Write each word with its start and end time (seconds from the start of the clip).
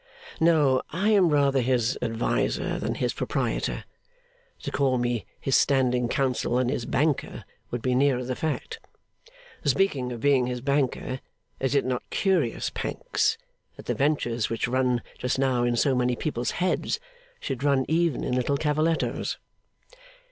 No! 0.39 0.81
I 0.89 1.09
am 1.09 1.29
rather 1.29 1.61
his 1.61 1.95
adviser 2.01 2.79
than 2.79 2.95
his 2.95 3.13
proprietor. 3.13 3.83
To 4.63 4.71
call 4.71 4.97
me 4.97 5.27
his 5.39 5.55
standing 5.55 6.09
counsel 6.09 6.57
and 6.57 6.71
his 6.71 6.87
banker 6.87 7.43
would 7.69 7.83
be 7.83 7.93
nearer 7.93 8.23
the 8.23 8.35
fact. 8.35 8.79
Speaking 9.63 10.11
of 10.11 10.19
being 10.19 10.47
his 10.47 10.59
banker, 10.59 11.21
is 11.59 11.75
it 11.75 11.85
not 11.85 12.01
curious, 12.09 12.71
Pancks, 12.71 13.37
that 13.75 13.85
the 13.85 13.93
ventures 13.93 14.49
which 14.49 14.67
run 14.67 15.03
just 15.19 15.37
now 15.37 15.63
in 15.63 15.75
so 15.75 15.93
many 15.93 16.15
people's 16.15 16.49
heads, 16.57 16.99
should 17.39 17.63
run 17.63 17.85
even 17.87 18.23
in 18.23 18.33
little 18.35 18.57
Cavalletto's? 18.57 19.37